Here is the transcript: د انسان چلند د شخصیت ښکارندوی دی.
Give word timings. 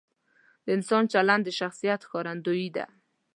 د 0.65 0.67
انسان 0.77 1.03
چلند 1.13 1.43
د 1.45 1.49
شخصیت 1.59 1.99
ښکارندوی 2.07 2.65
دی. 2.75 2.85